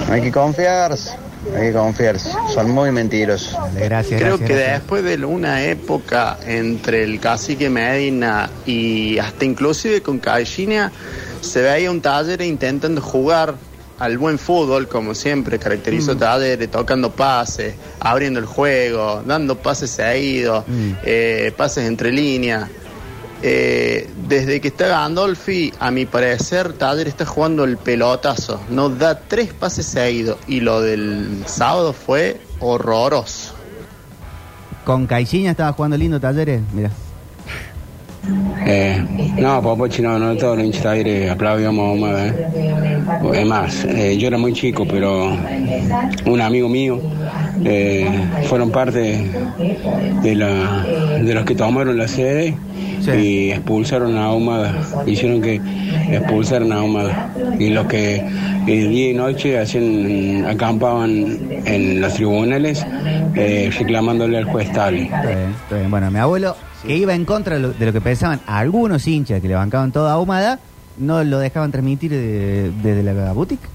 No 0.08 0.14
hay 0.14 0.22
que 0.22 0.32
confiarse, 0.32 1.12
hay 1.56 1.68
que 1.68 1.74
confiarse. 1.74 2.32
Son 2.54 2.70
muy 2.72 2.92
mentirosos. 2.92 3.58
Gracias, 3.76 4.20
Creo 4.20 4.38
gracias, 4.38 4.48
que 4.50 4.56
gracias. 4.56 4.80
después 4.82 5.04
de 5.04 5.26
una 5.26 5.64
época 5.64 6.38
entre 6.46 7.04
el 7.04 7.20
cacique 7.20 7.70
Medina 7.70 8.50
y 8.66 9.18
hasta 9.18 9.46
inclusive 9.46 10.02
con 10.02 10.20
Caixinha, 10.20 10.92
se 11.40 11.62
veía 11.62 11.90
un 11.90 12.02
taller 12.02 12.42
intentando 12.42 13.00
jugar 13.02 13.56
al 14.00 14.18
buen 14.18 14.40
fútbol, 14.40 14.88
como 14.88 15.14
siempre 15.14 15.60
caracterizó 15.60 16.16
Talleres, 16.16 16.72
tocando 16.72 17.12
pases, 17.12 17.76
abriendo 18.00 18.40
el 18.40 18.46
juego, 18.46 19.22
dando 19.26 19.58
pases 19.58 19.92
seguidos, 19.92 20.64
eh, 21.04 21.54
pases 21.56 21.86
entre 21.86 22.12
líneas. 22.12 22.70
Eh, 23.42 24.10
desde 24.28 24.60
que 24.60 24.68
está 24.70 24.88
Gandolfi, 24.88 25.74
a 25.80 25.92
mi 25.92 26.06
parecer, 26.06 26.74
Taller 26.74 27.08
está 27.08 27.26
jugando 27.26 27.64
el 27.64 27.78
pelotazo. 27.78 28.60
No 28.70 28.90
da 28.90 29.20
tres 29.20 29.54
pases 29.54 29.86
seguidos. 29.86 30.38
Y 30.48 30.60
lo 30.60 30.82
del 30.82 31.44
sábado 31.46 31.94
fue 31.94 32.42
horroroso. 32.60 33.54
Con 34.84 35.08
Caixinha 35.08 35.52
estaba 35.52 35.72
jugando 35.74 35.98
lindo 35.98 36.20
Talleres. 36.20 36.62
Mira. 36.74 36.92
Eh, 38.66 39.04
no, 39.38 39.62
Popochi, 39.62 40.02
no, 40.02 40.20
no 40.20 40.36
todos 40.36 40.58
los 40.58 40.66
hinchas 40.66 40.84
de 40.84 40.90
aire 40.90 41.30
aplaudíamos 41.30 41.86
a 41.86 41.90
Ahumada, 41.90 42.28
¿eh? 42.28 42.34
Es 43.34 43.46
más, 43.46 43.86
eh, 43.86 44.18
yo 44.18 44.28
era 44.28 44.38
muy 44.38 44.54
chico, 44.54 44.86
pero 44.86 45.36
un 46.26 46.42
amigo 46.42 46.70
mío 46.70 47.02
eh, 47.66 48.08
fueron 48.48 48.70
parte 48.72 49.26
de, 50.24 50.36
la, 50.36 50.86
de 51.22 51.34
los 51.34 51.46
que 51.46 51.56
tomaron 51.56 51.98
la 51.98 52.08
sede 52.08 52.56
y 53.18 53.52
expulsaron 53.52 54.18
a 54.18 54.26
Ahumada. 54.26 54.76
Hicieron 55.06 55.42
que 55.42 55.62
expulsaran 56.12 56.72
a 56.72 56.78
Ahumada. 56.78 57.34
Y 57.58 57.70
los 57.70 57.88
que 57.88 58.16
eh, 58.68 58.88
día 58.88 59.12
y 59.12 59.14
noche 59.14 59.58
hacían, 59.58 60.46
acampaban 60.46 61.40
en 61.66 62.02
los 62.02 62.14
tribunales 62.14 62.86
eh, 63.36 63.72
reclamándole 63.78 64.38
al 64.38 64.46
juez 64.46 64.70
bien. 64.92 65.10
Bueno, 65.90 66.12
mi 66.12 66.20
abuelo, 66.20 66.56
que 66.86 66.96
iba 66.98 67.14
en 67.14 67.26
contra 67.26 67.56
de 67.56 67.62
lo, 67.62 67.72
de 67.74 67.86
lo 67.86 67.94
que 67.94 68.02
pensaban 68.02 68.40
algunos 68.48 69.08
hinchas 69.08 69.42
que 69.42 69.48
le 69.48 69.56
bancaban 69.56 69.92
toda 69.92 70.14
ahumada, 70.14 70.60
no 70.98 71.24
lo 71.24 71.40
dejaban 71.40 71.72
transmitir 71.72 72.12
de- 72.12 72.72
desde 72.82 73.04
la 73.04 73.32
boutique. 73.34 73.68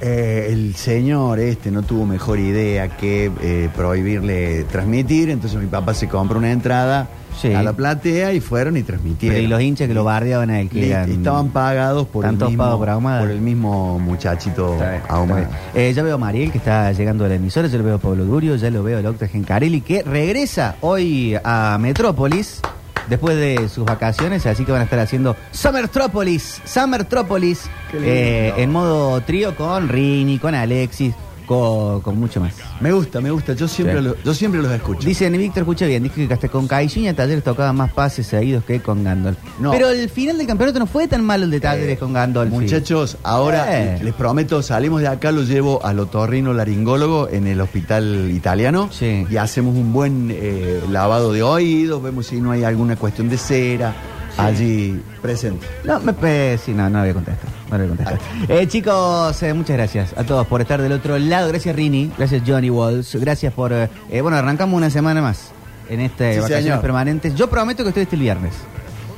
Eh, 0.00 0.48
el 0.52 0.76
señor 0.76 1.40
este 1.40 1.70
no 1.72 1.82
tuvo 1.82 2.06
mejor 2.06 2.38
idea 2.38 2.88
que 2.96 3.32
eh, 3.42 3.68
prohibirle 3.74 4.62
transmitir, 4.64 5.28
entonces 5.30 5.58
mi 5.58 5.66
papá 5.66 5.92
se 5.92 6.06
compró 6.08 6.38
una 6.38 6.52
entrada 6.52 7.08
a 7.44 7.62
la 7.62 7.72
platea 7.72 8.32
y 8.32 8.40
fueron 8.40 8.76
y 8.76 8.82
transmitieron. 8.82 9.34
Pero 9.36 9.44
y 9.44 9.48
los 9.48 9.60
hinchas 9.62 9.88
que 9.88 9.94
lo 9.94 10.04
bardeaban 10.04 10.50
a 10.50 10.60
él, 10.60 10.68
que 10.68 10.90
eran- 10.90 11.10
estaban 11.10 11.48
pagados 11.50 12.06
por 12.08 12.24
el, 12.24 12.32
mismo, 12.48 12.78
por 13.20 13.30
el 13.30 13.40
mismo 13.40 13.98
muchachito 13.98 14.76
Ahumada. 15.08 15.48
Eh, 15.74 15.92
ya 15.94 16.02
veo 16.02 16.16
a 16.16 16.18
Mariel 16.18 16.50
que 16.52 16.58
está 16.58 16.92
llegando 16.92 17.24
a 17.24 17.28
la 17.28 17.34
emisora, 17.36 17.68
ya 17.68 17.78
lo 17.78 17.84
veo 17.84 17.94
a 17.96 17.98
Pablo 17.98 18.24
Durio, 18.24 18.56
ya 18.56 18.70
lo 18.70 18.82
veo 18.82 18.98
a 19.06 19.10
Octa 19.10 19.28
Gencarelli 19.28 19.80
que 19.80 20.02
regresa 20.02 20.76
hoy 20.80 21.36
a 21.44 21.78
Metrópolis 21.80 22.60
después 23.08 23.36
de 23.36 23.68
sus 23.70 23.84
vacaciones, 23.86 24.44
así 24.44 24.64
que 24.66 24.72
van 24.72 24.82
a 24.82 24.84
estar 24.84 24.98
haciendo 24.98 25.34
Summertrópolis, 25.50 26.60
Summertrópolis 26.64 27.62
eh, 27.94 28.52
en 28.56 28.70
modo 28.70 29.20
trío 29.22 29.56
con 29.56 29.88
Rini, 29.88 30.38
con 30.38 30.54
Alexis, 30.54 31.14
con, 31.48 32.00
con 32.02 32.16
mucho 32.20 32.40
más. 32.40 32.54
Me 32.80 32.92
gusta, 32.92 33.20
me 33.20 33.30
gusta, 33.32 33.54
yo 33.54 33.66
siempre, 33.66 33.96
Sí. 33.98 34.04
lo- 34.04 34.16
yo 34.22 34.34
siempre 34.34 34.62
los 34.62 34.70
escucho. 34.70 35.08
Dicen, 35.08 35.32
Víctor, 35.32 35.62
escucha 35.62 35.86
bien, 35.86 36.02
dice 36.04 36.28
que 36.28 36.34
hasta 36.34 36.48
con 36.48 36.68
Caixinha 36.68 37.14
Talleres 37.14 37.42
tocaba 37.42 37.72
más 37.72 37.90
pases 37.92 38.26
seguidos 38.26 38.62
que 38.64 38.80
con 38.80 39.02
Gandolf. 39.02 39.38
No. 39.58 39.70
Pero 39.72 39.88
el 39.88 40.08
final 40.10 40.38
del 40.38 40.46
campeonato 40.46 40.78
no 40.78 40.86
fue 40.86 41.08
tan 41.08 41.24
malo 41.24 41.44
el 41.44 41.50
de 41.50 41.58
Talleres 41.60 41.98
con 41.98 42.12
Gandolf. 42.12 42.50
Muchachos, 42.52 43.16
ahora 43.24 43.94
Eh. 43.96 43.98
les 44.04 44.14
prometo, 44.14 44.62
salimos 44.62 45.00
de 45.00 45.08
acá, 45.08 45.32
lo 45.32 45.42
llevo 45.42 45.84
al 45.84 45.98
otorrino 45.98 46.52
laringólogo 46.52 47.28
en 47.30 47.46
el 47.46 47.60
hospital 47.60 48.30
italiano 48.30 48.90
y 49.00 49.36
hacemos 49.36 49.74
un 49.74 49.92
buen 49.92 50.28
eh, 50.30 50.82
lavado 50.90 51.32
de 51.32 51.42
oídos, 51.42 52.02
vemos 52.02 52.26
si 52.26 52.40
no 52.40 52.50
hay 52.52 52.62
alguna 52.64 52.96
cuestión 52.96 53.28
de 53.30 53.38
cera 53.38 53.94
allí 54.36 55.00
presente. 55.22 55.66
No, 55.84 55.98
me, 56.00 56.12
pe- 56.12 56.58
sí, 56.64 56.72
no, 56.72 56.88
no 56.90 57.00
voy 57.00 57.08
a 57.08 57.14
contestar. 57.14 57.57
No 57.70 57.86
contestar. 57.88 58.18
Eh, 58.48 58.66
chicos, 58.66 59.42
eh, 59.42 59.52
muchas 59.54 59.76
gracias 59.76 60.14
a 60.16 60.24
todos 60.24 60.46
por 60.46 60.60
estar 60.60 60.80
del 60.80 60.92
otro 60.92 61.18
lado. 61.18 61.48
Gracias, 61.48 61.74
Rini. 61.76 62.10
Gracias, 62.16 62.42
Johnny 62.46 62.70
Walls. 62.70 63.14
Gracias 63.16 63.52
por. 63.52 63.72
eh, 63.72 63.88
eh, 64.10 64.20
bueno, 64.20 64.36
arrancamos 64.38 64.76
una 64.76 64.90
semana 64.90 65.20
más 65.20 65.50
en 65.90 66.00
este 66.00 66.32
Sí, 66.34 66.38
vacaciones 66.40 66.64
señor. 66.64 66.80
permanentes. 66.80 67.34
Yo 67.34 67.48
prometo 67.50 67.82
que 67.82 67.90
estoy 67.90 68.04
este 68.04 68.16
el 68.16 68.22
viernes. 68.22 68.54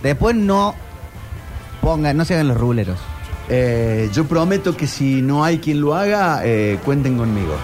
Después 0.02 0.34
no 0.34 0.74
pongan, 1.80 2.16
no 2.16 2.24
se 2.24 2.34
hagan 2.34 2.48
los 2.48 2.56
ruleros. 2.58 2.98
Eh, 3.48 4.08
yo 4.12 4.24
prometo 4.26 4.76
que 4.76 4.86
si 4.86 5.22
no 5.22 5.44
hay 5.44 5.58
quien 5.58 5.80
lo 5.80 5.94
haga, 5.94 6.40
eh, 6.44 6.78
cuenten 6.84 7.16
conmigo. 7.18 7.54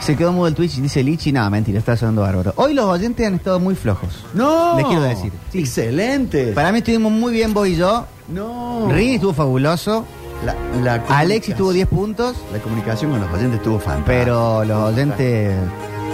Se 0.00 0.16
quedó 0.16 0.32
mudo 0.32 0.46
el 0.48 0.54
Twitch 0.54 0.78
y 0.78 0.80
dice 0.80 1.02
Lichi. 1.02 1.32
No, 1.32 1.48
mentira, 1.50 1.78
está 1.80 1.96
sonando 1.96 2.22
bárbaro. 2.22 2.52
Hoy 2.56 2.72
los 2.74 2.84
oyentes 2.86 3.26
han 3.26 3.34
estado 3.34 3.58
muy 3.58 3.74
flojos. 3.74 4.24
No, 4.34 4.76
Les 4.76 4.86
quiero 4.86 5.02
decir. 5.02 5.32
Excelente. 5.52 6.52
Para 6.52 6.70
mí 6.72 6.78
estuvimos 6.78 7.10
muy 7.12 7.32
bien 7.32 7.52
vos 7.54 7.66
y 7.68 7.76
yo. 7.76 8.06
No. 8.28 8.88
Rini 8.90 9.14
estuvo 9.16 9.32
fabuloso. 9.32 10.04
La, 10.44 10.54
la 10.82 10.94
Alexis 11.08 11.54
tuvo 11.56 11.72
10 11.72 11.88
puntos. 11.88 12.36
La 12.52 12.58
comunicación 12.60 13.10
con 13.10 13.20
los 13.20 13.30
oyentes 13.32 13.58
estuvo 13.58 13.78
fantástica. 13.78 14.06
Pero 14.24 14.64
los 14.64 14.92
oyentes. 14.92 15.56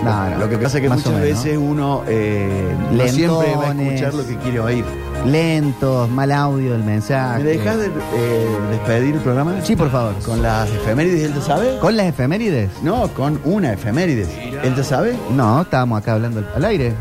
No, 0.02 0.30
no, 0.30 0.38
Lo 0.38 0.48
que 0.50 0.58
pasa 0.58 0.78
es 0.78 0.82
que 0.82 0.88
muchas 0.90 1.06
menos. 1.06 1.20
veces 1.22 1.56
uno 1.56 2.02
eh, 2.06 2.74
no 2.90 3.08
siempre 3.08 3.54
va 3.56 3.70
a 3.70 3.72
escuchar 3.82 4.12
lo 4.14 4.26
que 4.26 4.36
quiere 4.38 4.60
oír. 4.60 4.84
Lentos, 5.24 6.10
mal 6.10 6.30
audio 6.32 6.72
del 6.72 6.82
mensaje. 6.84 7.42
¿Me 7.42 7.50
dejas 7.50 7.78
de, 7.78 7.86
eh, 7.86 8.46
despedir 8.70 9.14
el 9.14 9.20
programa? 9.20 9.54
Sí, 9.62 9.76
por 9.76 9.90
favor. 9.90 10.14
¿Con 10.26 10.42
las 10.42 10.68
efemérides 10.68 11.22
él 11.24 11.32
te 11.34 11.40
sabe? 11.40 11.78
¿Con 11.78 11.96
las 11.96 12.06
efemérides? 12.06 12.70
No, 12.82 13.08
con 13.14 13.40
una 13.44 13.72
efemérides. 13.72 14.28
¿Él 14.62 14.74
te 14.74 14.84
sabe? 14.84 15.16
No, 15.30 15.62
estábamos 15.62 16.02
acá 16.02 16.14
hablando 16.14 16.44
al 16.54 16.64
aire. 16.64 16.92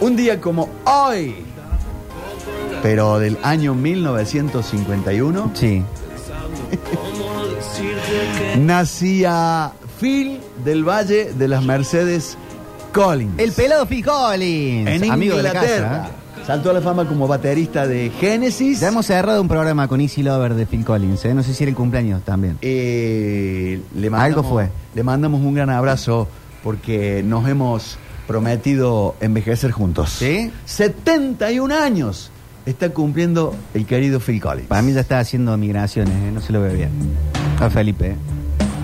Un 0.00 0.16
día 0.16 0.40
como 0.40 0.68
hoy, 0.84 1.36
pero 2.82 3.18
del 3.20 3.38
año 3.42 3.74
1951, 3.74 5.50
Sí. 5.54 5.84
Nacía 8.58 9.72
Phil 10.00 10.40
del 10.64 10.84
Valle 10.84 11.32
de 11.32 11.48
las 11.48 11.64
Mercedes 11.64 12.36
Collins. 12.92 13.38
El 13.38 13.52
pelado 13.52 13.86
Phil 13.86 14.04
Collins. 14.04 14.88
en 14.88 15.10
amigo 15.10 15.36
de 15.36 15.42
la 15.42 15.48
Inglaterra. 15.50 15.88
casa. 15.88 16.10
Saltó 16.46 16.70
a 16.70 16.74
la 16.74 16.80
fama 16.80 17.08
como 17.08 17.26
baterista 17.26 17.86
de 17.88 18.10
Genesis. 18.20 18.78
Ya 18.80 18.88
hemos 18.88 19.06
cerrado 19.06 19.42
un 19.42 19.48
programa 19.48 19.88
con 19.88 20.00
Easy 20.00 20.22
Lover 20.22 20.54
de 20.54 20.64
Phil 20.66 20.84
Collins. 20.84 21.24
¿eh? 21.24 21.34
No 21.34 21.42
sé 21.42 21.52
si 21.52 21.64
era 21.64 21.70
el 21.70 21.76
cumpleaños 21.76 22.22
también. 22.22 22.56
Eh, 22.62 23.80
le 23.96 24.10
mandamos, 24.10 24.36
Algo 24.38 24.48
fue. 24.48 24.68
Le 24.94 25.02
mandamos 25.02 25.40
un 25.40 25.54
gran 25.54 25.70
abrazo 25.70 26.28
porque 26.62 27.22
nos 27.24 27.48
hemos 27.48 27.98
prometido 28.28 29.16
envejecer 29.20 29.72
juntos. 29.72 30.10
¿Sí? 30.10 30.52
71 30.66 31.74
años 31.74 32.30
está 32.66 32.90
cumpliendo 32.90 33.54
el 33.74 33.86
querido 33.86 34.20
Phil 34.20 34.40
Collins. 34.40 34.68
Para 34.68 34.82
mí 34.82 34.92
ya 34.92 35.00
está 35.00 35.20
haciendo 35.20 35.56
migraciones, 35.56 36.14
¿eh? 36.14 36.30
no 36.32 36.40
se 36.40 36.52
lo 36.52 36.60
ve 36.60 36.74
bien. 36.74 36.90
A 37.60 37.70
Felipe. 37.70 38.08
¿eh? 38.08 38.16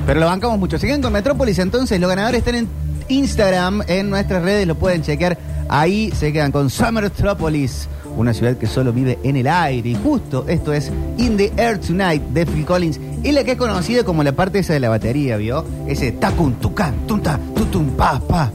Pero 0.06 0.20
lo 0.20 0.26
bancamos 0.26 0.58
mucho. 0.58 0.78
Siguen 0.78 1.02
con 1.02 1.12
Metrópolis, 1.12 1.58
entonces 1.58 2.00
los 2.00 2.08
ganadores 2.08 2.38
están 2.38 2.54
en 2.54 2.68
Instagram, 3.08 3.82
en 3.88 4.08
nuestras 4.08 4.42
redes, 4.42 4.66
lo 4.66 4.76
pueden 4.76 5.02
chequear. 5.02 5.36
Ahí 5.68 6.12
se 6.12 6.32
quedan 6.32 6.52
con 6.52 6.70
Summertropolis, 6.70 7.88
una 8.16 8.34
ciudad 8.34 8.56
que 8.56 8.66
solo 8.66 8.92
vive 8.92 9.18
en 9.22 9.36
el 9.36 9.46
aire. 9.46 9.90
Y 9.90 9.94
justo 9.94 10.44
esto 10.48 10.72
es 10.72 10.90
In 11.18 11.36
the 11.36 11.52
Air 11.56 11.78
Tonight 11.78 12.22
de 12.28 12.46
Phil 12.46 12.64
Collins. 12.64 13.00
Es 13.22 13.34
la 13.34 13.44
que 13.44 13.52
es 13.52 13.58
conocida 13.58 14.04
como 14.04 14.22
la 14.22 14.32
parte 14.32 14.60
esa 14.60 14.72
de 14.72 14.80
la 14.80 14.88
batería, 14.88 15.36
¿vio? 15.36 15.64
Ese 15.86 16.12
tacun, 16.12 16.54
tucan, 16.54 17.06
tunta, 17.06 17.38
tutum, 17.54 17.90
pa, 17.90 18.20
pa. 18.20 18.50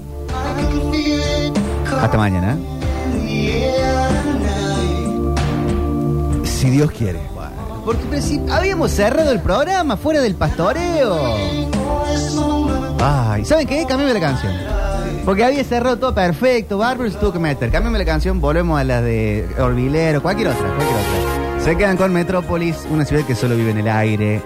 Hasta 2.01 2.17
mañana. 2.17 2.57
Si 6.57 6.71
Dios 6.71 6.89
quiere. 6.89 7.19
Porque 7.85 8.19
si 8.19 8.41
habíamos 8.49 8.89
cerrado 8.89 9.31
el 9.31 9.41
programa 9.41 9.95
fuera 9.95 10.21
del 10.21 10.33
pastoreo. 10.33 11.15
Ay, 12.99 13.45
¿saben 13.45 13.67
qué? 13.67 13.85
Cambiame 13.87 14.11
la 14.11 14.19
canción. 14.19 14.53
Porque 15.23 15.43
había 15.43 15.63
cerrado 15.63 15.99
todo 15.99 16.15
perfecto. 16.15 16.79
Barbers 16.79 17.19
tuvo 17.19 17.31
que 17.31 17.37
meter. 17.37 17.69
Cambiame 17.69 17.99
la 17.99 18.05
canción, 18.05 18.41
volvemos 18.41 18.79
a 18.79 18.83
las 18.83 19.03
de 19.03 19.47
Orbilero, 19.59 20.23
cualquier 20.23 20.47
otra, 20.47 20.65
cualquier 20.67 20.89
otra. 20.89 21.63
Se 21.63 21.77
quedan 21.77 21.95
con 21.95 22.11
Metrópolis, 22.11 22.87
una 22.89 23.05
ciudad 23.05 23.23
que 23.23 23.35
solo 23.35 23.55
vive 23.55 23.69
en 23.69 23.77
el 23.77 23.87
aire. 23.87 24.41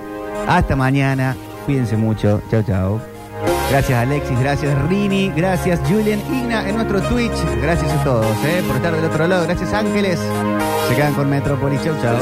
Hasta 0.49 0.75
mañana. 0.75 1.37
Cuídense 1.65 1.95
mucho. 1.95 2.41
Chao, 2.51 2.61
chao. 2.63 3.10
Gracias 3.71 3.97
Alexis, 3.97 4.37
gracias 4.37 4.89
Rini, 4.89 5.31
gracias 5.33 5.79
Julian 5.87 6.19
Igna 6.29 6.67
en 6.67 6.75
nuestro 6.75 7.01
Twitch. 7.03 7.31
Gracias 7.61 7.89
a 7.89 8.03
todos 8.03 8.25
eh, 8.45 8.61
por 8.67 8.75
estar 8.75 8.93
del 8.93 9.05
otro 9.05 9.25
lado. 9.27 9.45
Gracias 9.45 9.71
Ángeles. 9.73 10.19
Se 10.89 10.95
quedan 10.95 11.13
con 11.13 11.29
Metrópolis. 11.29 11.81
Chau, 11.81 11.95
chau. 12.01 12.17